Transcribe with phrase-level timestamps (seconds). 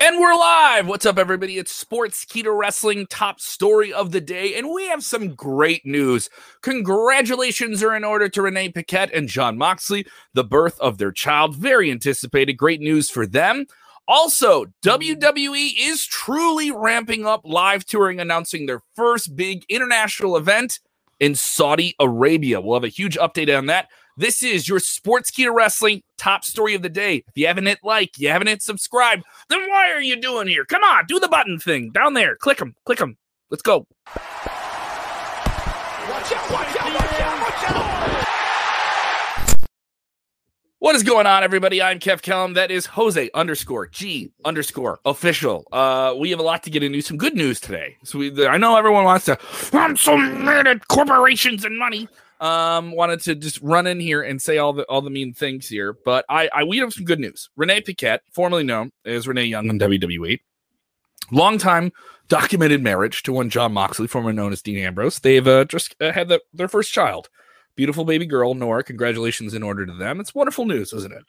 [0.00, 0.86] And we're live.
[0.86, 1.58] What's up, everybody?
[1.58, 6.30] It's Sportskeeda Wrestling top story of the day, and we have some great news.
[6.60, 11.56] Congratulations are in order to Renee Paquette and Jon Moxley, the birth of their child.
[11.56, 12.52] Very anticipated.
[12.52, 13.66] Great news for them.
[14.06, 20.78] Also, WWE is truly ramping up live touring, announcing their first big international event
[21.18, 22.60] in Saudi Arabia.
[22.60, 23.88] We'll have a huge update on that.
[24.18, 27.22] This is your Sportskeeda Wrestling top story of the day.
[27.28, 30.64] If you haven't hit like, you haven't hit subscribe, then why are you doing here?
[30.64, 32.34] Come on, do the button thing down there.
[32.34, 33.16] Click them, click them.
[33.48, 33.86] Let's go.
[34.06, 34.18] Watch
[36.32, 37.97] out, watch out, watch out, watch out.
[40.80, 41.82] What is going on, everybody?
[41.82, 42.54] I'm Kev Kellam.
[42.54, 45.66] That is Jose underscore G underscore official.
[45.72, 47.00] Uh, we have a lot to get into.
[47.00, 47.96] Some good news today.
[48.04, 49.36] So we, I know everyone wants to.
[49.72, 52.08] I'm so mad at corporations and money
[52.40, 55.66] um wanted to just run in here and say all the all the mean things
[55.66, 59.44] here but i i we have some good news renee paquette formerly known as renee
[59.44, 60.38] young in wwe
[61.32, 61.90] long time
[62.28, 66.12] documented marriage to one Jon moxley formerly known as dean ambrose they've uh, just uh,
[66.12, 67.28] had the, their first child
[67.78, 71.22] beautiful baby girl nora congratulations in order to them it's wonderful news isn't it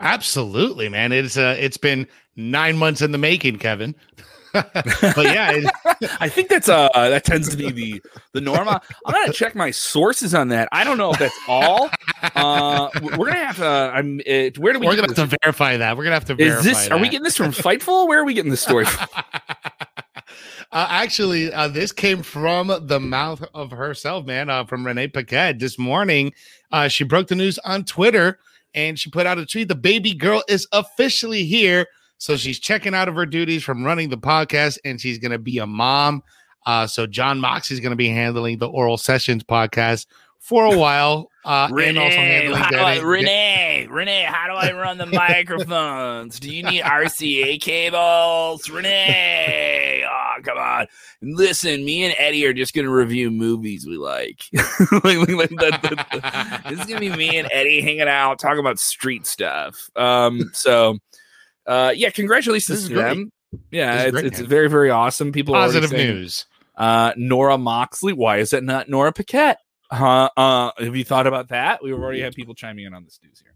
[0.00, 3.94] absolutely man it's uh it's been nine months in the making kevin
[4.74, 5.70] but yeah, it,
[6.20, 8.68] I think that's uh that tends to be the the norm.
[8.68, 10.68] I'm gonna check my sources on that.
[10.72, 11.90] I don't know if that's all.
[12.34, 13.66] Uh, we're gonna have to.
[13.66, 14.20] I'm.
[14.20, 14.86] Uh, where do we?
[14.86, 15.96] We're gonna have to verify that.
[15.96, 16.36] We're gonna have to.
[16.42, 16.84] Is this?
[16.84, 16.92] That.
[16.92, 18.08] Are we getting this from Fightful?
[18.08, 18.86] Where are we getting this story?
[20.72, 25.58] Uh, actually, uh, this came from the mouth of herself, man, uh, from Renee Paquette
[25.58, 26.32] this morning.
[26.72, 28.38] Uh, she broke the news on Twitter
[28.74, 29.68] and she put out a tweet.
[29.68, 31.86] The baby girl is officially here.
[32.18, 35.38] So she's checking out of her duties from running the podcast and she's going to
[35.38, 36.22] be a mom.
[36.64, 40.06] Uh, so Jon Mox is going to be handling the Oral Sessions podcast
[40.38, 41.30] for a while.
[41.44, 42.62] Uh, Renee, and also handling
[43.06, 43.28] Renee,
[43.90, 46.40] Renee, how do I run the microphones?
[46.40, 48.68] Do you need RCA cables?
[48.68, 50.86] Renee, oh, come on.
[51.22, 54.44] Listen, me and Eddie are just going to review movies we like.
[55.04, 58.78] like, like, like this is going to be me and Eddie hanging out, talking about
[58.78, 59.90] street stuff.
[59.96, 60.98] Um, so
[61.66, 63.02] uh, yeah, congratulations to great.
[63.02, 63.32] them.
[63.70, 65.32] Yeah, it's, it's very, very awesome.
[65.32, 66.46] People positive saying, news.
[66.76, 68.12] Uh, Nora Moxley.
[68.12, 69.58] Why is it not Nora Paquette?
[69.90, 71.82] Uh, uh, have you thought about that?
[71.82, 73.52] We've already had people chiming in on this news here.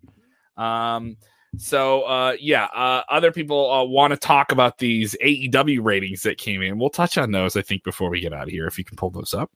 [0.60, 1.16] Um,
[1.56, 6.38] so uh, yeah, uh, other people uh, want to talk about these AEW ratings that
[6.38, 6.78] came in.
[6.78, 8.66] We'll touch on those, I think, before we get out of here.
[8.66, 9.50] If you can pull those up,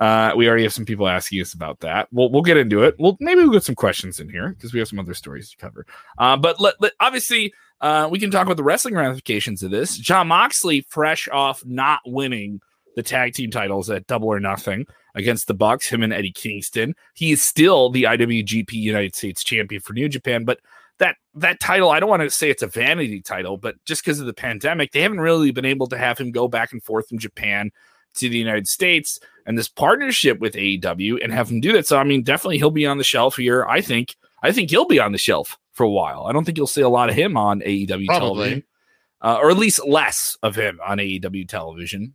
[0.00, 2.08] uh, we already have some people asking us about that.
[2.10, 2.96] We'll we'll get into it.
[2.98, 5.56] We'll maybe we'll get some questions in here because we have some other stories to
[5.56, 5.86] cover.
[6.18, 9.96] Uh, but let, let, obviously, uh, we can talk about the wrestling ramifications of this.
[9.96, 12.60] Jon Moxley, fresh off not winning
[12.96, 14.86] the tag team titles at Double or Nothing
[15.18, 16.94] against the Bucks, him and Eddie Kingston.
[17.14, 20.60] He is still the IWGP United States champion for New Japan, but
[20.98, 24.20] that that title, I don't want to say it's a vanity title, but just because
[24.20, 27.08] of the pandemic, they haven't really been able to have him go back and forth
[27.08, 27.70] from Japan
[28.14, 31.86] to the United States and this partnership with AEW and have him do that.
[31.86, 33.64] So I mean, definitely he'll be on the shelf here.
[33.66, 36.26] I think I think he'll be on the shelf for a while.
[36.26, 38.08] I don't think you'll see a lot of him on AEW Probably.
[38.08, 38.64] television,
[39.22, 42.14] uh, or at least less of him on AEW television.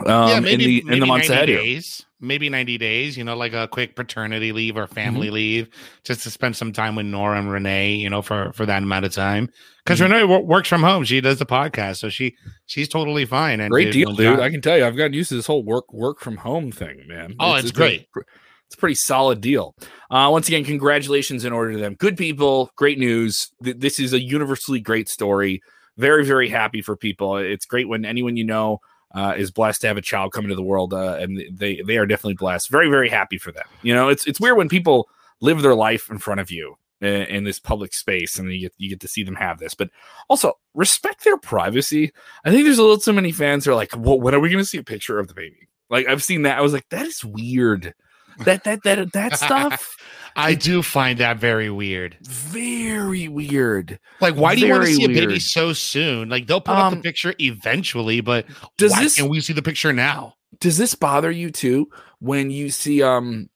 [0.00, 3.36] Um, yeah, maybe, in the, in the months ahead days, maybe 90 days, you know,
[3.36, 5.34] like a quick paternity leave or family mm-hmm.
[5.34, 5.68] leave
[6.02, 9.04] just to spend some time with Nora and Renee, you know, for, for that amount
[9.04, 9.48] of time.
[9.84, 10.12] Because mm-hmm.
[10.12, 11.04] Renee w- works from home.
[11.04, 11.98] She does the podcast.
[11.98, 12.34] So she,
[12.66, 13.60] she's totally fine.
[13.60, 14.40] And great deal, dude.
[14.40, 17.04] I can tell you, I've gotten used to this whole work, work from home thing,
[17.06, 17.36] man.
[17.38, 18.08] Oh, it's, it's, it's great.
[18.16, 18.20] A,
[18.66, 19.76] it's a pretty solid deal.
[20.10, 21.94] Uh, once again, congratulations in order to them.
[21.94, 23.52] Good people, great news.
[23.62, 25.62] Th- this is a universally great story.
[25.96, 27.36] Very, very happy for people.
[27.36, 28.80] It's great when anyone you know
[29.14, 31.96] uh, is blessed to have a child come into the world, uh, and they they
[31.96, 32.70] are definitely blessed.
[32.70, 33.64] Very, very happy for them.
[33.82, 35.08] You know, it's it's weird when people
[35.40, 38.74] live their life in front of you in, in this public space, and you get
[38.76, 39.74] you get to see them have this.
[39.74, 39.90] But
[40.28, 42.12] also respect their privacy.
[42.44, 44.50] I think there's a little too many fans who are like, "Well, when are we
[44.50, 46.58] going to see a picture of the baby?" Like I've seen that.
[46.58, 47.94] I was like, that is weird
[48.40, 49.93] that that that that stuff.
[50.36, 52.16] I do find that very weird.
[52.22, 53.98] Very weird.
[54.20, 55.24] Like, why do you want to see weird.
[55.24, 56.28] a baby so soon?
[56.28, 58.46] Like, they'll put um, up the um, picture eventually, but
[58.76, 60.34] does why this, can't we see the picture now?
[60.60, 61.88] Does this bother you too
[62.18, 63.48] when you see um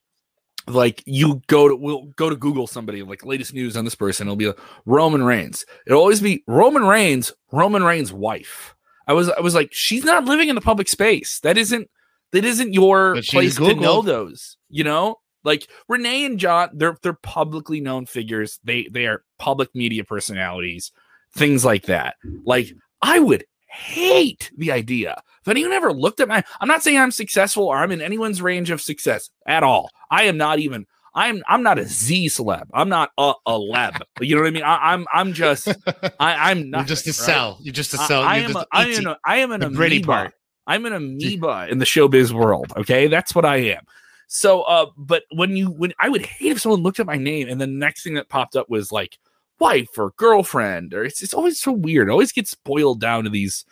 [0.66, 4.26] like you go to we'll go to Google somebody like latest news on this person,
[4.26, 5.64] it'll be like Roman Reigns.
[5.86, 8.74] It'll always be Roman Reigns, Roman Reigns' wife.
[9.06, 11.40] I was I was like, she's not living in the public space.
[11.40, 11.88] That isn't
[12.32, 14.56] that isn't your place to know those.
[14.68, 18.58] You know, like Renee and Jon, they're they're publicly known figures.
[18.64, 20.92] They they are public media personalities,
[21.34, 22.16] things like that.
[22.44, 25.22] Like I would hate the idea.
[25.42, 28.42] If anyone ever looked at my, I'm not saying I'm successful or I'm in anyone's
[28.42, 29.90] range of success at all.
[30.10, 30.86] I am not even.
[31.14, 32.66] I'm I'm not a Z celeb.
[32.72, 34.00] I'm not a, a leb.
[34.20, 34.62] You know what I mean?
[34.62, 35.68] I, am I'm, I'm just
[36.20, 37.58] I, am not just a cell.
[37.60, 38.22] You're just a cell.
[38.22, 38.56] I, I am.
[38.56, 39.06] A, I am.
[39.06, 40.06] A, I am an amoeba.
[40.06, 40.34] part.
[40.66, 42.72] I'm an amoeba in the showbiz world.
[42.76, 43.84] Okay, that's what I am.
[44.28, 47.48] So, uh, but when you when I would hate if someone looked at my name
[47.48, 49.18] and the next thing that popped up was like
[49.58, 52.08] wife or girlfriend, or it's it's always so weird.
[52.08, 53.64] It always gets boiled down to these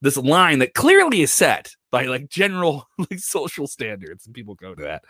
[0.00, 4.74] this line that clearly is set by like general like social standards, and people go
[4.74, 5.04] to that.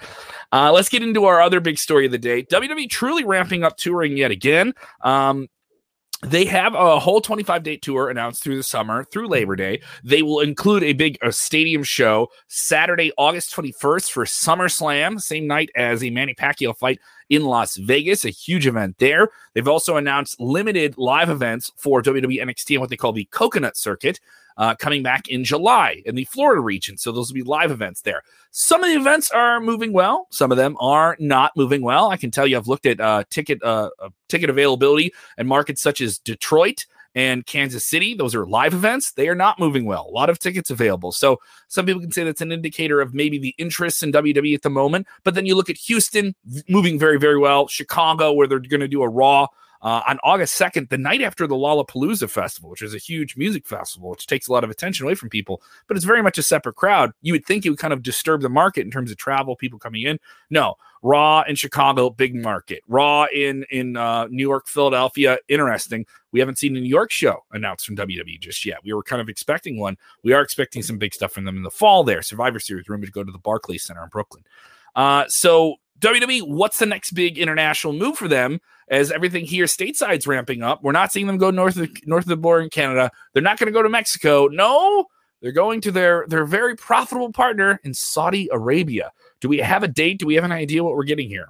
[0.52, 2.42] Uh, let's get into our other big story of the day.
[2.42, 4.72] WWE truly ramping up touring yet again.
[5.02, 5.48] Um,
[6.24, 9.80] they have a whole 25 date tour announced through the summer through Labor Day.
[10.02, 15.70] They will include a big a stadium show Saturday, August 21st for SummerSlam, same night
[15.74, 17.00] as a Manny Pacquiao fight
[17.30, 19.30] in Las Vegas, a huge event there.
[19.54, 23.76] They've also announced limited live events for WWE NXT and what they call the Coconut
[23.76, 24.20] Circuit
[24.56, 26.96] uh, coming back in July in the Florida region.
[26.96, 28.22] So those will be live events there.
[28.50, 30.28] Some of the events are moving well.
[30.30, 32.10] Some of them are not moving well.
[32.10, 35.82] I can tell you, I've looked at uh, ticket uh, uh ticket availability and markets
[35.82, 38.14] such as Detroit and Kansas City.
[38.14, 39.12] Those are live events.
[39.12, 40.06] They are not moving well.
[40.08, 41.12] A lot of tickets available.
[41.12, 44.62] So some people can say that's an indicator of maybe the interest in WWE at
[44.62, 45.06] the moment.
[45.22, 46.34] But then you look at Houston
[46.68, 47.68] moving very, very well.
[47.68, 49.46] Chicago, where they're going to do a Raw
[49.84, 53.66] uh, on August 2nd, the night after the Lollapalooza Festival, which is a huge music
[53.66, 56.42] festival, which takes a lot of attention away from people, but it's very much a
[56.42, 57.12] separate crowd.
[57.20, 59.78] You would think it would kind of disturb the market in terms of travel, people
[59.78, 60.18] coming in.
[60.48, 62.82] No, Raw in Chicago, big market.
[62.88, 66.06] Raw in in uh, New York, Philadelphia, interesting.
[66.32, 68.78] We haven't seen a New York show announced from WWE just yet.
[68.82, 69.98] We were kind of expecting one.
[70.22, 72.04] We are expecting some big stuff from them in the fall.
[72.04, 74.44] There, Survivor Series rumored to go to the Barclays Center in Brooklyn.
[74.96, 78.60] Uh, so WWE, what's the next big international move for them?
[78.90, 82.28] As everything here stateside's ramping up, we're not seeing them go north of north of
[82.28, 83.10] the border in Canada.
[83.32, 84.46] They're not going to go to Mexico.
[84.46, 85.06] No,
[85.40, 89.12] they're going to their their very profitable partner in Saudi Arabia.
[89.40, 90.18] Do we have a date?
[90.18, 91.48] Do we have an idea what we're getting here?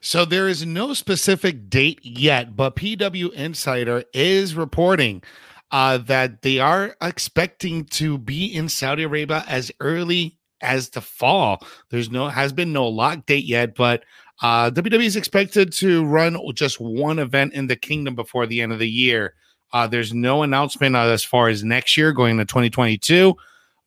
[0.00, 5.22] So there is no specific date yet, but PW Insider is reporting
[5.70, 11.64] uh, that they are expecting to be in Saudi Arabia as early as the fall.
[11.90, 14.04] There's no has been no lock date yet, but
[14.42, 18.72] uh, WWE is expected to run just one event in the kingdom before the end
[18.72, 19.34] of the year.
[19.72, 23.36] Uh, there's no announcement uh, as far as next year going to 2022,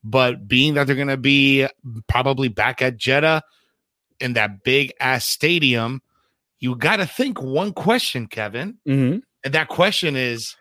[0.04, 1.68] but being that they're going to be
[2.08, 3.42] probably back at Jeddah
[4.20, 6.02] in that big ass stadium,
[6.60, 8.78] you got to think one question, Kevin.
[8.88, 9.20] Mm-hmm.
[9.44, 10.56] And that question is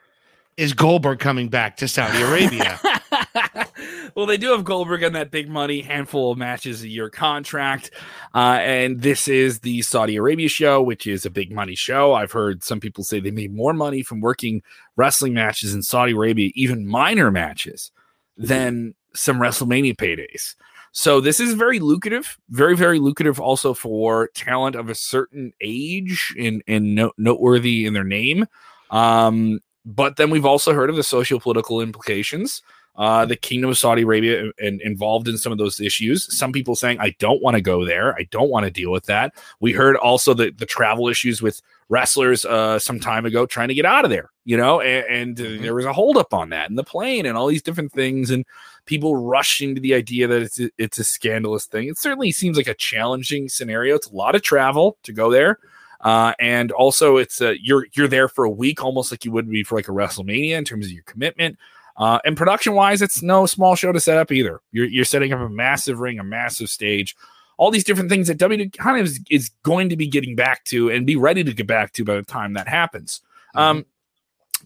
[0.57, 2.81] Is Goldberg coming back to Saudi Arabia?
[4.15, 7.91] well, they do have Goldberg on that big money, handful of matches a year contract.
[8.35, 12.15] Uh, and this is the Saudi Arabia show, which is a big money show.
[12.15, 14.63] I've heard some people say they made more money from working
[14.97, 17.91] wrestling matches in Saudi Arabia, even minor matches,
[18.37, 20.55] than some WrestleMania paydays.
[20.93, 26.35] So this is very lucrative, very very lucrative also for talent of a certain age
[26.39, 28.47] and and no, noteworthy in their name.
[28.91, 32.63] Um, but then we've also heard of the socio political implications
[32.97, 36.37] uh, the Kingdom of Saudi Arabia and involved in some of those issues.
[36.37, 38.15] Some people saying, I don't want to go there.
[38.15, 39.35] I don't want to deal with that.
[39.61, 43.75] We heard also the, the travel issues with wrestlers uh, some time ago trying to
[43.75, 45.63] get out of there, you know, and, and mm-hmm.
[45.63, 48.45] there was a holdup on that and the plane and all these different things and
[48.87, 51.89] people rushing to the idea that it's a, it's a scandalous thing.
[51.89, 53.95] It certainly seems like a challenging scenario.
[53.95, 55.59] It's a lot of travel to go there.
[56.03, 59.49] Uh, and also, it's a, you're you're there for a week, almost like you would
[59.49, 61.57] be for like a WrestleMania in terms of your commitment.
[61.97, 64.61] Uh, and production wise, it's no small show to set up either.
[64.73, 67.15] You're, you're setting up a massive ring, a massive stage,
[67.59, 70.65] all these different things that W kind of is, is, going to be getting back
[70.65, 73.21] to and be ready to get back to by the time that happens.
[73.55, 73.61] Mm-hmm.
[73.61, 73.87] Um,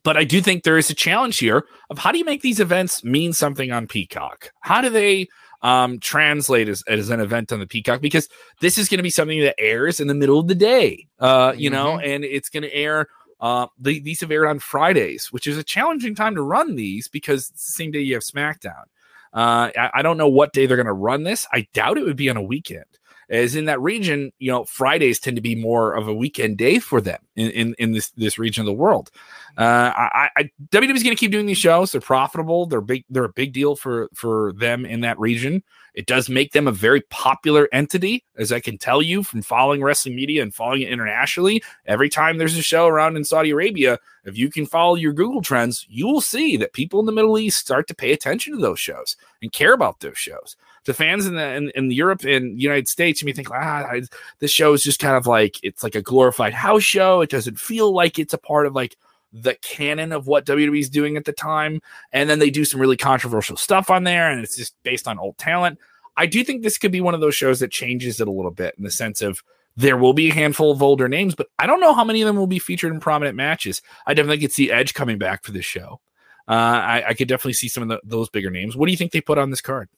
[0.02, 2.60] but I do think there is a challenge here of how do you make these
[2.60, 4.52] events mean something on Peacock?
[4.60, 5.28] How do they
[5.62, 8.00] um, translate as, as an event on the Peacock?
[8.00, 8.28] Because
[8.60, 11.54] this is going to be something that airs in the middle of the day, uh,
[11.56, 11.74] you mm-hmm.
[11.74, 13.08] know, and it's going to air
[13.40, 17.08] uh, the, these have aired on Fridays, which is a challenging time to run these
[17.08, 18.84] because it's the same day you have SmackDown.
[19.32, 21.46] Uh, I, I, don't know what day they're going to run this.
[21.52, 22.86] I doubt it would be on a weekend.
[23.28, 26.78] As in that region, you know, Fridays tend to be more of a weekend day
[26.78, 29.10] for them in, in, in this this region of the world.
[29.58, 31.92] Uh, I, I WWE's going to keep doing these shows.
[31.92, 32.66] They're profitable.
[32.66, 33.04] They're big.
[33.10, 35.62] They're a big deal for for them in that region.
[35.96, 39.82] It does make them a very popular entity, as I can tell you from following
[39.82, 41.62] wrestling media and following it internationally.
[41.86, 45.40] Every time there's a show around in Saudi Arabia, if you can follow your Google
[45.40, 48.60] trends, you will see that people in the Middle East start to pay attention to
[48.60, 50.54] those shows and care about those shows.
[50.86, 53.92] To fans in the in, in Europe and United States, you may think, ah,
[54.38, 57.20] this show is just kind of like it's like a glorified house show.
[57.20, 58.96] It doesn't feel like it's a part of like
[59.32, 61.80] the canon of what WWE's doing at the time.
[62.12, 65.18] And then they do some really controversial stuff on there, and it's just based on
[65.18, 65.78] old talent.
[66.16, 68.50] I do think this could be one of those shows that changes it a little
[68.50, 69.42] bit in the sense of
[69.76, 72.26] There will be a handful of older names, but I don't know how many of
[72.26, 73.82] them will be featured in prominent matches.
[74.06, 76.00] I definitely could see Edge coming back for this show.
[76.48, 78.76] Uh, I, I, could definitely see some of the, those bigger names.
[78.76, 79.88] What do you think they put on this card?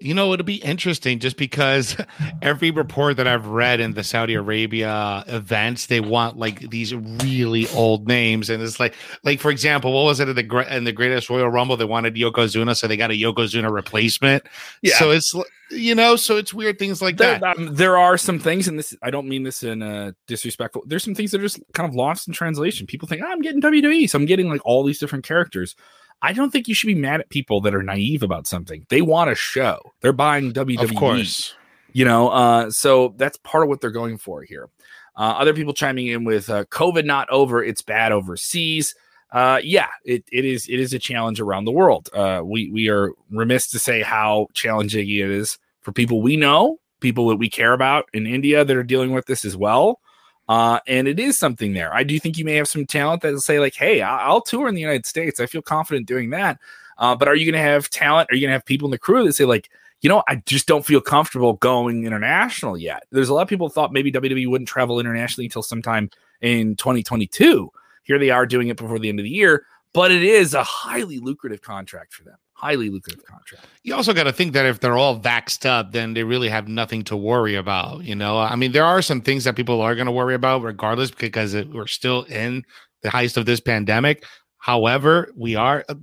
[0.00, 1.96] You know, it'll be interesting just because
[2.42, 7.68] every report that I've read in the Saudi Arabia events, they want like these really
[7.70, 10.92] old names, and it's like, like for example, what was it in the in the
[10.92, 11.76] Greatest Royal Rumble?
[11.76, 14.44] They wanted Yokozuna, so they got a Yokozuna replacement.
[14.82, 14.98] Yeah.
[14.98, 15.34] So it's
[15.70, 17.58] you know, so it's weird things like there, that.
[17.58, 20.84] Um, there are some things, and this I don't mean this in a disrespectful.
[20.86, 22.86] There's some things that are just kind of lost in translation.
[22.86, 25.74] People think oh, I'm getting WWE, so I'm getting like all these different characters.
[26.22, 28.84] I don't think you should be mad at people that are naive about something.
[28.88, 29.92] They want a show.
[30.00, 30.82] They're buying WWE.
[30.82, 31.54] Of course.
[31.92, 34.68] You know, uh, so that's part of what they're going for here.
[35.16, 38.94] Uh, other people chiming in with uh, COVID not over, it's bad overseas.
[39.32, 42.08] Uh, yeah, it, it is it is a challenge around the world.
[42.14, 46.78] Uh, we we are remiss to say how challenging it is for people we know,
[47.00, 50.00] people that we care about in India that are dealing with this as well.
[50.48, 51.94] Uh, and it is something there.
[51.94, 54.74] I do think you may have some talent that'll say, like, hey, I'll tour in
[54.74, 55.40] the United States.
[55.40, 56.58] I feel confident doing that.
[56.96, 58.28] Uh, but are you going to have talent?
[58.30, 60.36] Are you going to have people in the crew that say, like, you know, I
[60.46, 63.04] just don't feel comfortable going international yet?
[63.10, 67.70] There's a lot of people thought maybe WWE wouldn't travel internationally until sometime in 2022.
[68.04, 70.64] Here they are doing it before the end of the year, but it is a
[70.64, 73.66] highly lucrative contract for them highly lucrative contract.
[73.84, 76.66] You also got to think that if they're all vaxxed up, then they really have
[76.66, 78.02] nothing to worry about.
[78.04, 80.62] You know, I mean, there are some things that people are going to worry about
[80.62, 82.64] regardless because it, we're still in
[83.02, 84.24] the heist of this pandemic.
[84.56, 85.94] However, we are, uh,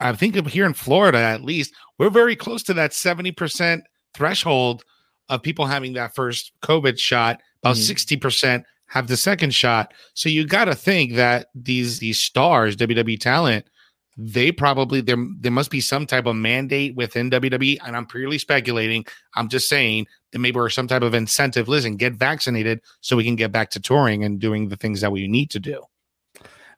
[0.00, 3.82] I think here in Florida at least, we're very close to that 70%
[4.12, 4.82] threshold
[5.28, 7.40] of people having that first COVID shot.
[7.62, 8.26] About mm-hmm.
[8.26, 9.94] 60% have the second shot.
[10.14, 13.66] So you got to think that these these stars, WWE talent,
[14.16, 18.38] they probably there there must be some type of mandate within WWE, and I'm purely
[18.38, 19.04] speculating.
[19.34, 21.68] I'm just saying that maybe there's some type of incentive.
[21.68, 25.12] Listen, get vaccinated so we can get back to touring and doing the things that
[25.12, 25.82] we need to do.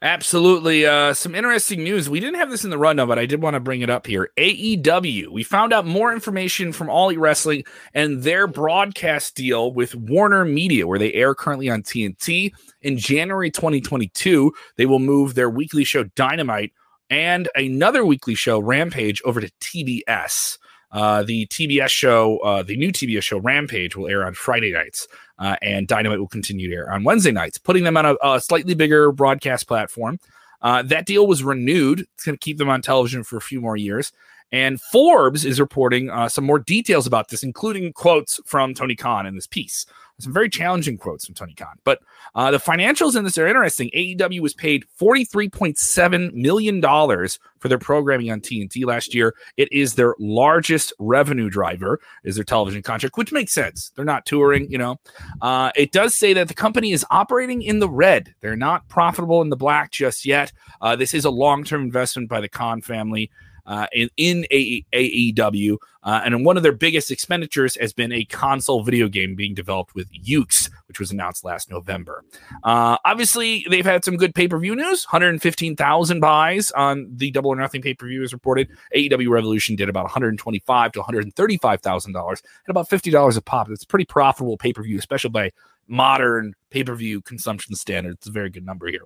[0.04, 0.84] Absolutely.
[0.84, 2.10] Uh, some interesting news.
[2.10, 4.06] We didn't have this in the rundown, but I did want to bring it up
[4.06, 4.30] here.
[4.36, 5.28] AEW.
[5.28, 7.64] We found out more information from All Elite Wrestling
[7.94, 12.52] and their broadcast deal with Warner Media, where they air currently on TNT.
[12.82, 16.72] In January 2022, they will move their weekly show Dynamite
[17.10, 20.58] and another weekly show, Rampage, over to TBS.
[20.92, 25.08] Uh, the TBS show, uh, the new TBS show, Rampage, will air on Friday nights,
[25.40, 28.40] uh, and Dynamite will continue to air on Wednesday nights, putting them on a, a
[28.40, 30.20] slightly bigger broadcast platform.
[30.62, 32.00] Uh, that deal was renewed.
[32.14, 34.12] It's going to keep them on television for a few more years.
[34.52, 39.26] And Forbes is reporting uh, some more details about this, including quotes from Tony Khan
[39.26, 39.86] in this piece
[40.20, 41.76] some very challenging quotes from Tony Khan.
[41.84, 42.00] But
[42.34, 43.90] uh, the financials in this are interesting.
[43.94, 49.34] AEW was paid $43.7 million for their programming on TNT last year.
[49.56, 53.90] It is their largest revenue driver, is their television contract, which makes sense.
[53.96, 55.00] They're not touring, you know.
[55.42, 58.34] Uh, it does say that the company is operating in the red.
[58.40, 60.52] They're not profitable in the black just yet.
[60.80, 63.30] Uh, this is a long term investment by the Khan family
[63.66, 65.76] uh, in, in AEW.
[66.02, 69.94] Uh, and one of their biggest expenditures has been a console video game being developed
[69.94, 72.22] with Yuke's, which was announced last November.
[72.62, 77.50] Uh, obviously, they've had some good pay per view news 115,000 buys on the Double
[77.50, 78.68] or Nothing pay per view, is reported.
[78.94, 83.70] AEW Revolution did about 125 to $135,000 at about $50 a pop.
[83.70, 85.50] It's a pretty profitable pay per view, especially by
[85.88, 88.16] modern pay per view consumption standards.
[88.18, 89.04] It's a very good number here.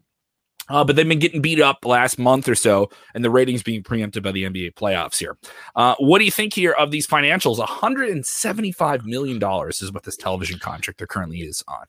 [0.69, 3.83] Uh, but they've been getting beat up last month or so, and the ratings being
[3.83, 5.37] preempted by the NBA playoffs here.
[5.77, 7.59] Uh, what do you think here of these financials?
[7.59, 11.85] $175 million is what this television contract there currently is on.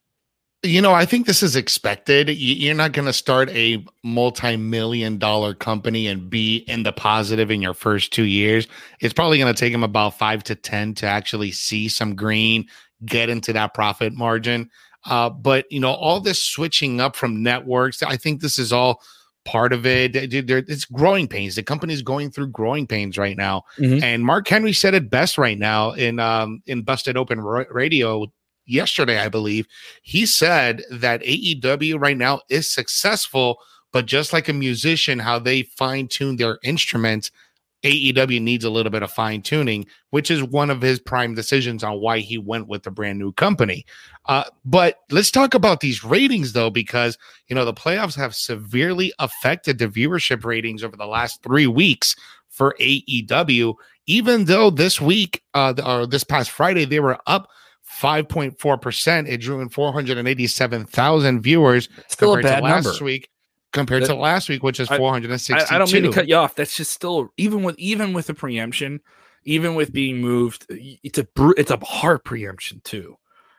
[0.62, 2.30] You know, I think this is expected.
[2.30, 7.50] You're not going to start a multi million dollar company and be in the positive
[7.50, 8.68] in your first two years.
[9.00, 12.68] It's probably going to take them about five to 10 to actually see some green,
[13.06, 14.70] get into that profit margin.
[15.06, 19.02] Uh, but you know, all this switching up from networks, I think this is all
[19.46, 20.16] part of it.
[20.16, 21.56] It's growing pains.
[21.56, 23.64] The company's going through growing pains right now.
[23.78, 24.04] Mm-hmm.
[24.04, 28.28] And Mark Henry said it best right now in um, in Busted Open Radio
[28.66, 29.68] yesterday, I believe.
[30.04, 33.58] He said that AEW right now is successful,
[33.92, 37.32] but just like a musician, how they fine tune their instruments
[37.84, 41.84] AEW needs a little bit of fine tuning, which is one of his prime decisions
[41.84, 43.86] on why he went with the brand new company.
[44.26, 47.18] Uh, but let's talk about these ratings, though, because
[47.48, 52.16] you know the playoffs have severely affected the viewership ratings over the last three weeks
[52.50, 53.76] for AEW.
[54.08, 57.48] Even though this week, uh, or this past Friday, they were up
[58.02, 61.90] 5.4%, it drew in 487,000 viewers.
[62.08, 63.06] Still a bad last number.
[63.06, 63.30] week
[63.72, 65.54] compared that, to last week, which is 462.
[65.54, 66.56] I, I, don't mean to cut you off.
[66.56, 69.02] That's just still even with even with the preemption,
[69.44, 73.18] even with being moved, it's a it's a hard preemption too.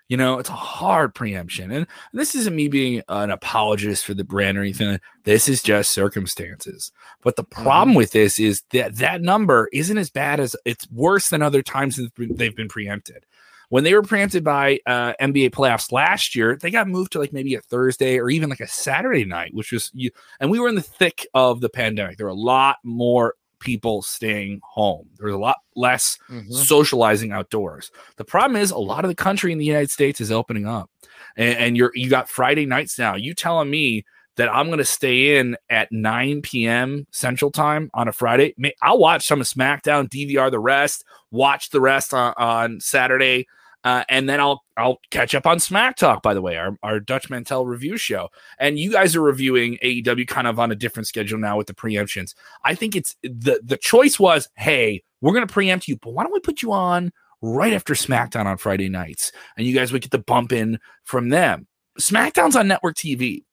[0.09, 1.71] You know, it's a hard preemption.
[1.71, 4.99] And this isn't me being an apologist for the brand or anything.
[5.23, 6.90] This is just circumstances.
[7.23, 7.99] But the problem mm-hmm.
[7.99, 12.00] with this is that that number isn't as bad as it's worse than other times
[12.19, 13.25] they've been preempted.
[13.70, 17.32] When they were preempted by uh, NBA playoffs last year, they got moved to like
[17.32, 20.10] maybe a Thursday or even like a Saturday night, which was you.
[20.40, 22.16] And we were in the thick of the pandemic.
[22.16, 25.08] There were a lot more people staying home.
[25.16, 26.50] There was a lot less mm-hmm.
[26.50, 27.92] socializing outdoors.
[28.16, 30.90] The problem is a lot of the country in the United States is opening up,
[31.36, 33.14] and, and you're you got Friday nights now.
[33.14, 34.04] You telling me
[34.36, 37.06] that I'm going to stay in at 9 p.m.
[37.12, 38.54] Central Time on a Friday?
[38.82, 43.46] I'll watch some of SmackDown, DVR the rest, watch the rest on, on Saturday.
[43.82, 47.00] Uh, and then I'll I'll catch up on Smack Talk, by the way, our, our
[47.00, 48.28] Dutch Mantell review show.
[48.58, 51.75] And you guys are reviewing AEW kind of on a different schedule now with the
[51.75, 52.34] preemptions.
[52.64, 56.32] I think it's the the choice was, hey, we're gonna preempt you, but why don't
[56.32, 57.10] we put you on
[57.40, 59.32] right after SmackDown on Friday nights?
[59.56, 61.66] And you guys would get the bump in from them.
[61.99, 63.44] SmackDown's on network TV.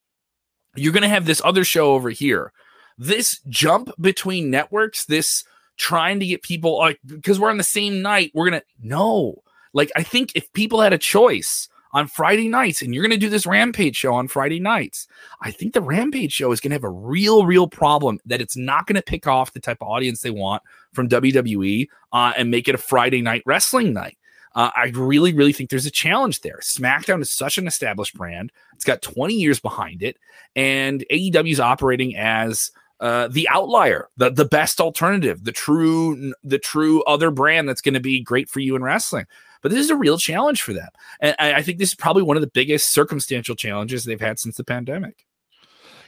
[0.75, 2.51] You're gonna have this other show over here.
[2.97, 5.45] This jump between networks, this
[5.77, 9.43] trying to get people like because we're on the same night, we're gonna no
[9.77, 13.25] like, I think if people had a choice on Friday nights and you're going to
[13.25, 15.07] do this Rampage show on Friday nights,
[15.41, 18.57] I think the Rampage show is going to have a real, real problem that it's
[18.57, 22.49] not going to pick off the type of audience they want from WWE uh, and
[22.49, 24.17] make it a Friday night wrestling night.
[24.55, 26.59] Uh, I really, really think there's a challenge there.
[26.63, 28.51] SmackDown is such an established brand.
[28.73, 30.17] It's got 20 years behind it,
[30.55, 36.57] and AEW is operating as uh, the outlier, the the best alternative, the true the
[36.57, 39.27] true other brand that's going to be great for you in wrestling.
[39.61, 40.89] But this is a real challenge for them.
[41.19, 44.57] And I think this is probably one of the biggest circumstantial challenges they've had since
[44.57, 45.25] the pandemic.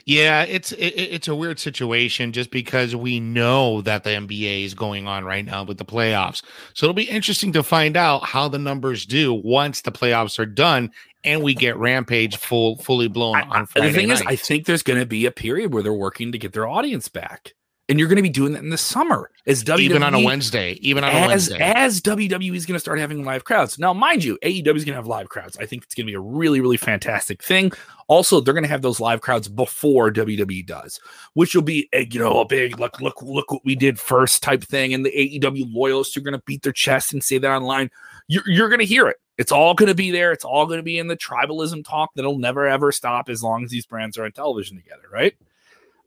[0.06, 4.74] Yeah, it's it, it's a weird situation just because we know that the NBA is
[4.74, 6.42] going on right now with the playoffs.
[6.74, 10.46] So it'll be interesting to find out how the numbers do once the playoffs are
[10.46, 10.90] done
[11.22, 13.88] and we get Rampage full fully blown I, on Friday.
[13.88, 14.20] The thing night.
[14.20, 16.66] is, I think there's going to be a period where they're working to get their
[16.66, 17.54] audience back
[17.90, 20.24] and you're going to be doing that in the summer as WWE even on a
[20.24, 23.80] Wednesday, even on as, a Wednesday as WWE is going to start having live crowds.
[23.80, 25.58] Now, mind you, AEW is going to have live crowds.
[25.58, 27.72] I think it's going to be a really, really fantastic thing.
[28.06, 31.00] Also, they're going to have those live crowds before WWE does,
[31.34, 34.40] which will be a, you know a big look, look, look what we did first
[34.40, 34.94] type thing.
[34.94, 37.90] And the AEW loyalists are going to beat their chest and say that online.
[38.28, 39.16] You're, you're going to hear it.
[39.36, 40.30] It's all going to be there.
[40.30, 43.64] It's all going to be in the tribalism talk that'll never ever stop as long
[43.64, 45.34] as these brands are on television together, right?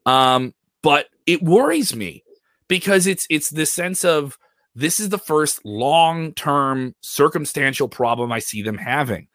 [0.06, 2.24] Um, but it worries me
[2.68, 4.38] because it's it's the sense of
[4.76, 9.28] this is the first long-term circumstantial problem I see them having.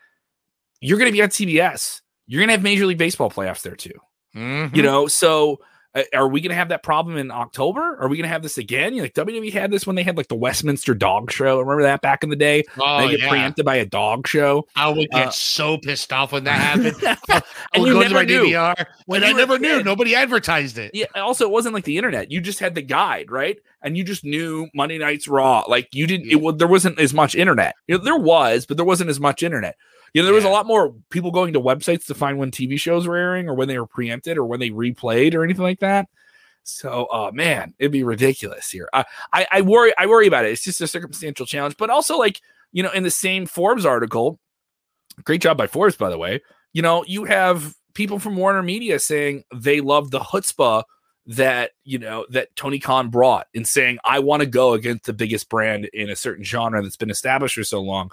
[0.81, 2.01] You're going to be on TBS.
[2.27, 3.99] You're going to have Major League Baseball playoffs there too.
[4.37, 4.77] Mm-hmm.
[4.77, 5.61] You know, so
[6.15, 7.97] are we going to have that problem in October?
[8.01, 8.95] Are we going to have this again?
[8.95, 11.59] You know, like WWE had this when they had like the Westminster Dog Show.
[11.61, 12.65] Remember that back in the day?
[12.79, 13.29] Oh, they get yeah.
[13.29, 14.67] preempted by a dog show.
[14.77, 16.97] I would get uh, so pissed off when that happened.
[17.75, 18.45] I would go to my knew.
[18.45, 19.83] DVR when I never knew.
[19.83, 20.93] Nobody advertised it.
[20.95, 21.07] Yeah.
[21.15, 22.31] Also, it wasn't like the internet.
[22.31, 23.59] You just had the guide, right?
[23.83, 25.65] And you just knew Monday Night's Raw.
[25.69, 26.27] Like you didn't.
[26.27, 26.51] Yeah.
[26.51, 27.75] It there wasn't as much internet.
[27.87, 29.77] You know, there was, but there wasn't as much internet.
[30.13, 32.79] You know, there was a lot more people going to websites to find when TV
[32.79, 35.81] shows were airing or when they were preempted or when they replayed or anything like
[35.81, 36.09] that.
[36.63, 38.89] So, oh man, it'd be ridiculous here.
[38.93, 40.53] I, I, I worry, I worry about it.
[40.53, 42.41] It's just a circumstantial challenge, but also like
[42.73, 44.39] you know, in the same Forbes article,
[45.25, 46.41] great job by Forbes, by the way.
[46.73, 50.85] You know, you have people from Warner Media saying they love the chutzpah
[51.27, 55.13] that you know that Tony Khan brought in saying I want to go against the
[55.13, 58.11] biggest brand in a certain genre that's been established for so long.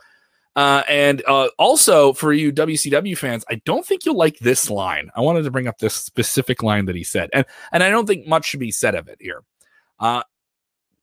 [0.56, 5.10] Uh, and uh, also for you WCW fans, I don't think you'll like this line.
[5.16, 8.08] I wanted to bring up this specific line that he said, and and I don't
[8.08, 9.44] think much should be said of it here.
[10.00, 10.24] Uh,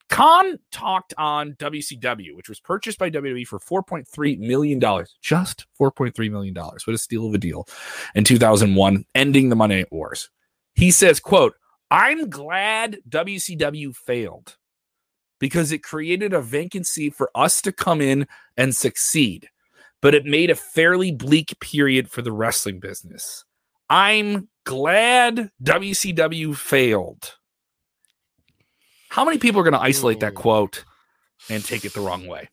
[0.08, 4.78] Khan talked on WCW, which was purchased by WWE for $4.3 million,
[5.22, 6.54] just $4.3 million.
[6.54, 7.66] What a steal of a deal
[8.14, 10.28] in 2001, ending the Monday Night Wars.
[10.74, 11.54] He says, quote,
[11.90, 14.58] I'm glad WCW failed
[15.42, 19.48] because it created a vacancy for us to come in and succeed,
[20.00, 23.44] but it made a fairly bleak period for the wrestling business.
[23.90, 27.38] I'm glad WCW failed.
[29.09, 30.85] How many people are going to isolate that quote
[31.50, 32.48] and take it the wrong way?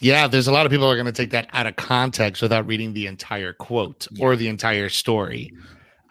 [0.00, 2.64] Yeah, there's a lot of people are going to take that out of context without
[2.68, 4.24] reading the entire quote yeah.
[4.24, 5.52] or the entire story.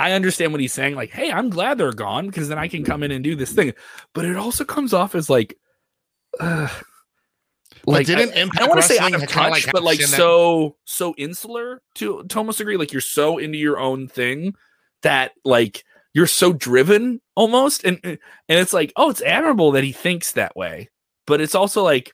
[0.01, 0.95] I understand what he's saying.
[0.95, 3.51] Like, hey, I'm glad they're gone because then I can come in and do this
[3.51, 3.73] thing.
[4.13, 5.57] But it also comes off as like,
[6.39, 6.67] uh,
[7.85, 10.75] like didn't I, I don't want to say out of touch, like but like so
[10.85, 12.77] so insular to to almost agree.
[12.77, 14.55] Like you're so into your own thing
[15.03, 15.83] that like
[16.13, 20.55] you're so driven almost, and and it's like, oh, it's admirable that he thinks that
[20.55, 20.89] way,
[21.27, 22.13] but it's also like,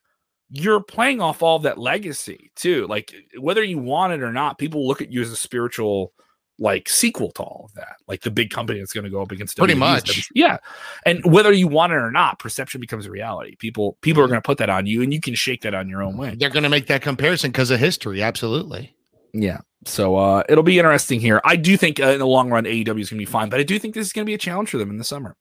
[0.49, 2.85] you're playing off all of that legacy too.
[2.87, 6.11] Like whether you want it or not, people look at you as a spiritual
[6.59, 9.31] like sequel to all of that, like the big company that's going to go up
[9.31, 10.29] against Pretty WWE's much.
[10.33, 10.57] yeah.
[11.05, 13.55] And whether you want it or not, perception becomes a reality.
[13.57, 15.87] People people are going to put that on you, and you can shake that on
[15.87, 16.35] your own way.
[16.37, 18.21] They're going to make that comparison because of history.
[18.21, 18.95] Absolutely.
[19.33, 19.59] Yeah.
[19.85, 21.41] So uh, it'll be interesting here.
[21.45, 23.59] I do think uh, in the long run, AEW is going to be fine, but
[23.59, 25.35] I do think this is going to be a challenge for them in the summer.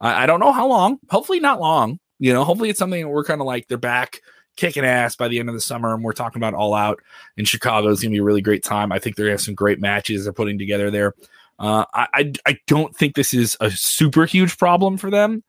[0.00, 0.98] I, I don't know how long.
[1.10, 1.98] Hopefully, not long.
[2.18, 4.20] You know, hopefully it's something that we're kind of like they're back
[4.56, 7.00] kicking ass by the end of the summer, and we're talking about all out
[7.36, 7.88] in Chicago.
[7.88, 8.92] It's going to be a really great time.
[8.92, 11.14] I think they're going to have some great matches they're putting together there.
[11.58, 15.42] Uh, I, I I don't think this is a super huge problem for them,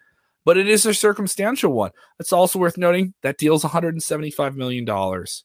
[0.45, 1.91] but it is a circumstantial one.
[2.19, 5.43] It's also worth noting that deal's 175 million dollars.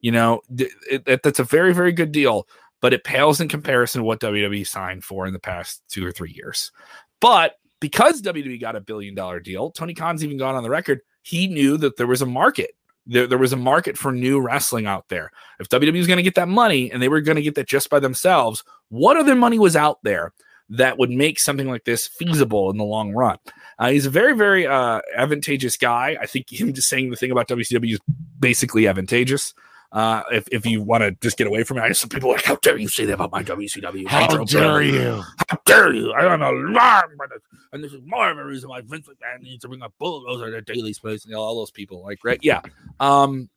[0.00, 2.48] You know, it- that's a very very good deal,
[2.80, 6.12] but it pales in comparison to what WWE signed for in the past two or
[6.12, 6.72] three years.
[7.20, 11.00] But because WWE got a billion dollar deal, Tony Khan's even gone on the record.
[11.22, 12.70] He knew that there was a market.
[13.08, 15.30] There, there was a market for new wrestling out there.
[15.58, 17.66] If WWE was going to get that money and they were going to get that
[17.66, 20.32] just by themselves, what other money was out there
[20.70, 23.38] that would make something like this feasible in the long run?
[23.78, 26.16] Uh, he's a very, very uh, advantageous guy.
[26.20, 28.00] I think him just saying the thing about WCW is
[28.38, 29.54] basically advantageous.
[29.90, 32.34] Uh, if, if you want to just get away from it, I some people are
[32.34, 34.06] like, how dare you say that about my WCW?
[34.06, 35.22] How dare you?
[35.48, 36.12] How dare you?
[36.12, 37.40] I am alarmed by this.
[37.72, 40.50] And this is more of a reason why Vince McMahon needs to bring a bulldozer
[40.50, 42.02] to Daily's place and all those people.
[42.02, 42.38] Like, right?
[42.42, 42.60] Yeah.
[43.00, 43.48] Um,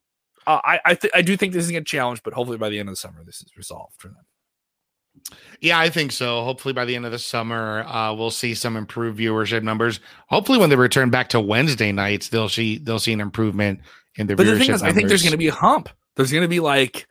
[0.48, 2.80] uh, I I, th- I do think this is a challenge, but hopefully by the
[2.80, 4.26] end of the summer, this is resolved for them.
[5.60, 6.44] Yeah, I think so.
[6.44, 10.00] Hopefully by the end of the summer, uh, we'll see some improved viewership numbers.
[10.28, 13.82] Hopefully when they return back to Wednesday nights, they'll see they'll see an improvement
[14.16, 15.90] in the But viewership the thing is, I think there's going to be a hump.
[16.16, 17.08] There's going to be like,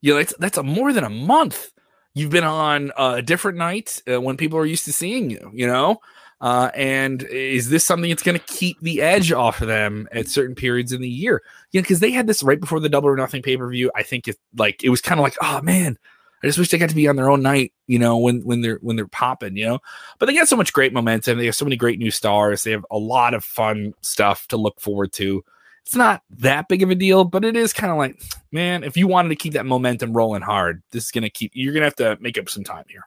[0.00, 1.70] you know, it's, that's a more than a month.
[2.14, 5.66] You've been on a different night uh, when people are used to seeing you, you
[5.66, 6.00] know?
[6.40, 10.26] Uh, and is this something that's going to keep the edge off of them at
[10.26, 11.42] certain periods in the year?
[11.70, 13.90] You know, because they had this right before the Double or Nothing pay per view.
[13.94, 15.98] I think it like it was kind of like, oh man,
[16.42, 18.62] I just wish they got to be on their own night, you know, when when
[18.62, 19.78] they're when they're popping, you know.
[20.18, 21.36] But they got so much great momentum.
[21.36, 22.62] They have so many great new stars.
[22.62, 25.44] They have a lot of fun stuff to look forward to.
[25.86, 28.20] It's not that big of a deal, but it is kind of like,
[28.52, 31.52] man, if you wanted to keep that momentum rolling hard, this is gonna keep.
[31.54, 33.02] You're gonna have to make up some time here.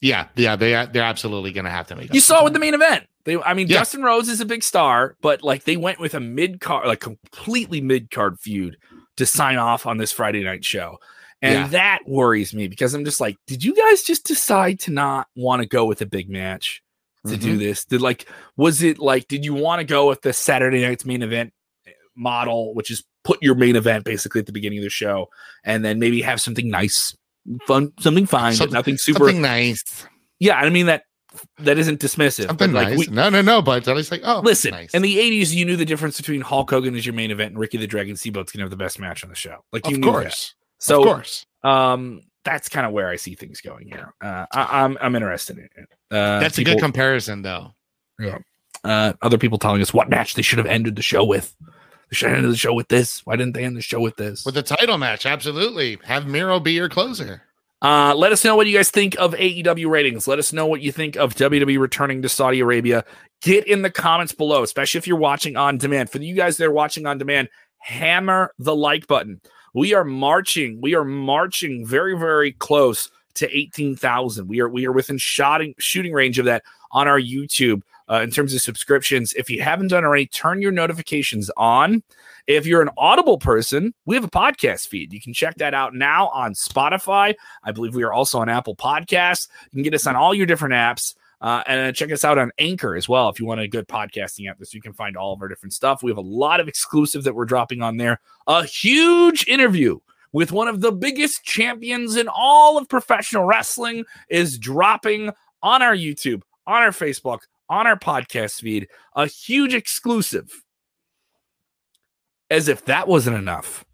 [0.00, 2.12] Yeah, yeah, they are, they're absolutely going to have to make.
[2.12, 3.04] You saw it with the main event.
[3.22, 3.78] They, I mean, Yeah.
[3.78, 6.98] Dustin Rhodes is a big star, but like they went with a mid card, like
[6.98, 8.76] completely mid card feud
[9.16, 10.98] to sign off on this Friday night show.
[11.40, 11.66] And Yeah.
[11.68, 15.62] that worries me because I'm just like, did you guys just decide to not want
[15.62, 16.82] to go with a big match
[17.28, 17.58] to do Mhm.
[17.60, 17.84] this?
[17.84, 21.22] Did like, was it like, did you want to go with the Saturday night's main
[21.22, 21.52] event
[22.16, 25.28] model, which is put your main event basically at the beginning of the show
[25.64, 27.16] and then maybe have something nice,
[27.66, 29.18] fun, something fine, but Something- nothing super.
[29.20, 30.06] something nice,
[30.40, 31.04] yeah, I mean that
[31.58, 32.46] that isn't dismissive.
[32.46, 32.98] something like, nice.
[32.98, 34.92] we- no, no, no, but at least like oh, Listen, nice.
[34.92, 37.58] in the '80s, you knew the difference between Hulk Hogan as your main event and
[37.58, 39.64] Ricky the Dragon Steamboat's gonna have the best match on the show.
[39.72, 40.12] Like you of knew that.
[40.12, 44.12] course, So, of course, um, that's kind of where I see things going here.
[44.22, 45.88] Uh, I, I'm I'm interested in it.
[46.10, 47.72] Uh, that's a good comparison though.
[48.18, 48.38] Yeah.
[48.84, 51.54] Uh, other people telling us what match they should have ended the show with.
[52.12, 53.24] They should ended the show with this.
[53.24, 54.44] Why didn't they end the show with this?
[54.44, 55.98] With the title match, absolutely.
[56.04, 57.40] Have Miro be your closer.
[57.80, 60.28] Uh, let us know what you guys think of AEW ratings.
[60.28, 63.06] Let us know what you think of WWE returning to Saudi Arabia.
[63.40, 66.10] Get in the comments below, especially if you're watching on demand.
[66.10, 67.48] For you guys that are watching on demand,
[67.78, 69.40] hammer the like button.
[69.72, 70.82] We are marching.
[70.82, 74.48] We are marching very, very close to 18,000.
[74.48, 77.80] We are we are within shooting shooting range of that on our YouTube
[78.12, 79.32] uh, in terms of subscriptions.
[79.32, 82.02] If you haven't done already, turn your notifications on.
[82.46, 85.12] If you're an Audible person, we have a podcast feed.
[85.12, 87.34] You can check that out now on Spotify.
[87.64, 89.48] I believe we are also on Apple Podcasts.
[89.70, 91.14] You can get us on all your different apps.
[91.40, 94.48] Uh, and check us out on Anchor as well if you want a good podcasting
[94.48, 94.58] app.
[94.62, 96.00] So you can find all of our different stuff.
[96.00, 98.20] We have a lot of exclusive that we're dropping on there.
[98.46, 99.98] A huge interview
[100.30, 105.32] with one of the biggest champions in all of professional wrestling is dropping
[105.64, 107.40] on our YouTube, on our Facebook,
[107.72, 108.86] on our podcast feed.
[109.16, 110.62] A huge exclusive.
[112.50, 113.84] As if that wasn't enough.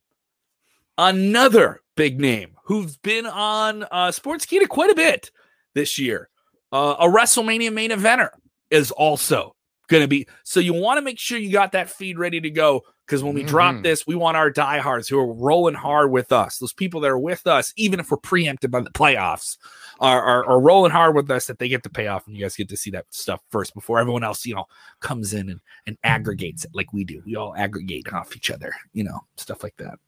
[0.99, 5.31] Another big name who's been on uh, Sportskeeda quite a bit
[5.75, 6.29] this year,
[6.73, 8.31] uh, a WrestleMania main eventer,
[8.71, 9.55] is also
[9.89, 10.27] going to be.
[10.43, 13.33] So you want to make sure you got that feed ready to go because when
[13.35, 13.83] we drop Mhm.
[13.85, 17.19] this, we want our diehards who are rolling hard with us, those people that are
[17.19, 19.57] with us, even if we're preempted by the playoffs,
[19.99, 22.43] are, are, are rolling hard with us that they get to pay off and you
[22.43, 24.67] guys get to see that stuff first before everyone else, you know,
[25.01, 27.23] comes in and, and aggregates it like we do.
[27.25, 29.99] We all aggregate off each other, you know, stuff like that.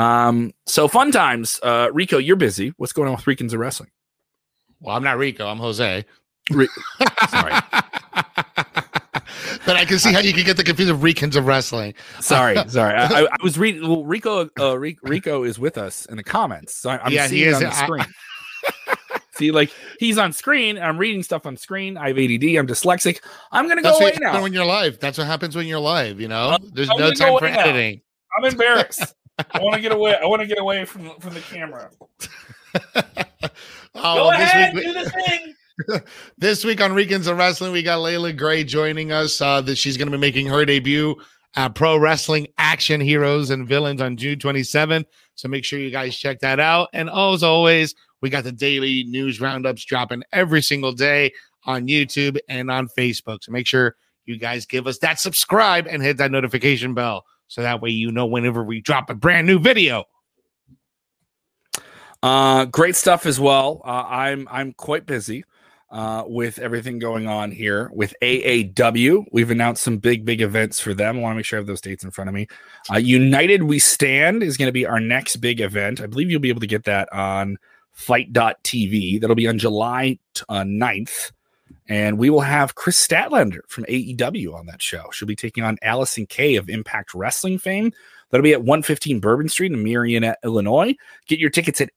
[0.00, 1.58] Um, so fun times.
[1.60, 2.72] Uh, Rico, you're busy.
[2.76, 3.90] What's going on with Weekends of Wrestling?
[4.80, 5.48] Well, I'm not Rico.
[5.48, 6.04] I'm Jose.
[6.52, 6.68] Ri-
[7.30, 7.52] Sorry.
[9.68, 11.92] but I can see how you can get the confused of Ricans of wrestling.
[12.20, 12.94] Sorry, sorry.
[12.94, 13.82] I, I, I was reading.
[13.86, 17.42] Well, Rico, uh, Rico is with us in the comments, so I'm Yeah, he seeing
[17.44, 17.54] it is.
[17.56, 18.06] on the I- screen.
[19.34, 20.78] See, like he's on screen.
[20.78, 21.96] I'm reading stuff on screen.
[21.98, 22.42] I have ADD.
[22.56, 23.20] I'm dyslexic.
[23.52, 24.42] I'm gonna go That's away now.
[24.42, 24.98] when you're live.
[24.98, 26.18] That's what happens when you're live.
[26.20, 27.60] You know, I'm- there's I'm no time for now.
[27.60, 28.00] editing.
[28.36, 29.14] I'm embarrassed.
[29.52, 30.16] I want to get away.
[30.16, 31.90] I want to get away from from the camera.
[32.74, 33.50] oh, Go
[33.94, 35.54] well, ahead, week, do the thing.
[36.38, 39.40] this week on Weekends of Wrestling, we got Layla Gray joining us.
[39.40, 41.16] Uh, that she's going to be making her debut
[41.56, 45.04] at Pro Wrestling Action Heroes and Villains on June 27th.
[45.34, 46.88] So make sure you guys check that out.
[46.92, 51.32] And as always, we got the daily news roundups dropping every single day
[51.64, 53.38] on YouTube and on Facebook.
[53.42, 57.24] So make sure you guys give us that subscribe and hit that notification bell.
[57.46, 60.04] So that way you know whenever we drop a brand new video.
[62.20, 63.80] Uh, great stuff as well.
[63.84, 65.44] Uh, I'm I'm quite busy
[65.90, 69.24] uh, with everything going on here with AAW.
[69.32, 71.18] We've announced some big big events for them.
[71.18, 72.46] I want to make sure I have those dates in front of me.
[72.92, 76.00] Uh, United We Stand is going to be our next big event.
[76.00, 77.58] I believe you'll be able to get that on
[77.92, 79.20] FITE.tv.
[79.20, 81.32] That'll be on July uh, 9th.
[81.90, 85.06] And we will have Kris Statlander from AEW on that show.
[85.10, 87.92] She'll be taking on Allysin Kay of Impact Wrestling fame.
[88.30, 90.94] That'll be at 115 Bourbon Street in Merrionette Park, Illinois.
[91.26, 91.90] Get your tickets at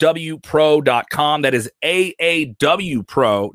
[0.00, 1.42] aawpro.com.
[1.42, 3.52] That is aawpro.com.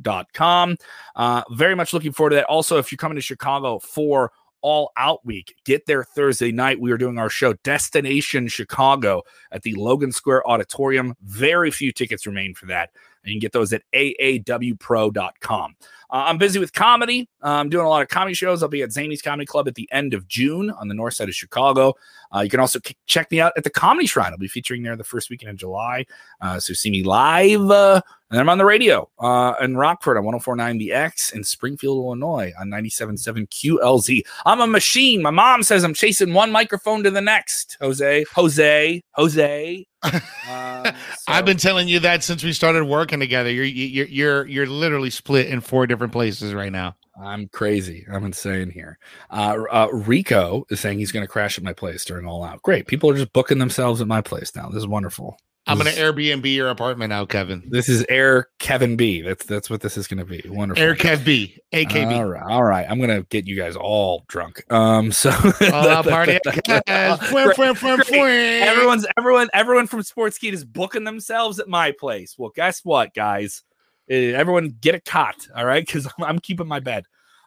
[1.16, 2.46] Uh, very much looking forward to that.
[2.46, 4.32] Also, if you're coming to Chicago for
[4.62, 6.80] All Out Week, get there Thursday night.
[6.80, 11.16] We are doing our show Destination Chicago at the Logan Square Auditorium.
[11.22, 12.92] Very few tickets remain for that.
[13.26, 15.76] And you can get those at aawpro.com.
[16.10, 17.28] Uh, I'm busy with comedy.
[17.44, 18.62] Uh, I'm doing a lot of comedy shows.
[18.62, 21.28] I'll be at Zanies Comedy Club at the end of June on the north side
[21.30, 21.96] of Chicago.
[22.34, 24.32] Uh, you can also k- check me out at the Comedy Shrine.
[24.32, 26.06] I'll be featuring there the first weekend in July.
[26.42, 27.70] Uh, so see me live.
[27.72, 31.98] Uh, and I'm on the radio uh, in Rockford on 1049 The X in Springfield,
[31.98, 34.22] Illinois on 97.7 QLZ.
[34.46, 35.22] I'm a machine.
[35.22, 37.78] My mom says I'm chasing one microphone to the next.
[37.80, 39.86] Jose, Jose, Jose.
[40.06, 40.94] Um, so-
[41.28, 43.50] I've been telling you that since we started working together.
[43.52, 46.96] You're you're you're you're literally split in four different places right now.
[47.22, 48.06] I'm crazy.
[48.12, 48.98] I'm insane here.
[49.32, 52.62] Uh, uh, Rico is saying he's going to crash at my place during All Out.
[52.62, 52.88] Great.
[52.88, 54.68] People are just booking themselves at my place now.
[54.68, 55.38] This is wonderful.
[55.68, 57.64] I'm gonna Airbnb your apartment now, Kevin.
[57.68, 59.22] This is Air Kevin B.
[59.22, 60.48] That's that's what this is going to be.
[60.48, 60.84] Wonderful.
[60.84, 62.16] Air Kev B, AKB.
[62.18, 62.86] All right, all right.
[62.88, 64.64] I'm gonna get you guys all drunk.
[64.72, 65.30] Um, so
[65.74, 66.40] All out party.
[66.44, 67.20] Yes.
[67.30, 68.08] Fwim, Great, fwim, fwim, great.
[68.08, 68.62] fwim.
[68.62, 72.36] Everyone's everyone everyone from Sports Sportskeet is booking themselves at my place.
[72.38, 73.64] Well, guess what, guys?
[74.08, 75.84] Eh, everyone get a cot, all right?
[75.86, 77.06] Because I'm, I'm keeping my bed.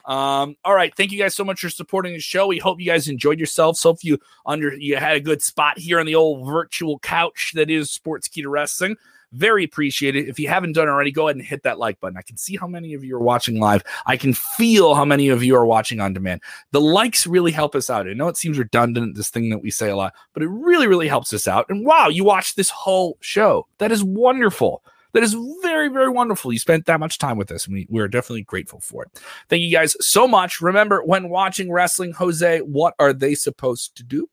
[0.09, 0.92] Um, all right.
[0.97, 2.47] Thank you guys so much for supporting the show.
[2.47, 3.83] We hope you guys enjoyed yourselves.
[3.83, 7.68] Hope you under you had a good spot here on the old virtual couch that
[7.68, 8.97] is Sportskeet Wrestling.
[9.33, 10.27] Very appreciated.
[10.27, 12.16] If you haven't done already, go ahead and hit that like button.
[12.16, 13.83] I can see how many of you are watching live.
[14.07, 16.40] I can feel how many of you are watching on demand.
[16.73, 18.09] The likes really help us out.
[18.09, 20.87] I know it seems redundant, this thing that we say a lot, but it really,
[20.87, 21.66] really helps us out.
[21.68, 23.66] And wow, you watched this whole show.
[23.77, 24.83] That is wonderful.
[25.12, 26.53] That is very, very wonderful.
[26.53, 29.23] You spent that much time with us, and we, we're definitely grateful for it.
[29.49, 30.61] Thank you guys so much.
[30.61, 34.29] Remember, when watching wrestling, Jose, what are they supposed to do?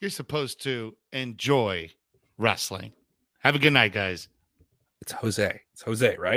[0.00, 1.90] You're supposed to enjoy
[2.38, 2.92] wrestling.
[3.40, 4.28] Have a good night, guys.
[5.00, 5.60] It's Jose.
[5.72, 6.34] It's Jose, right?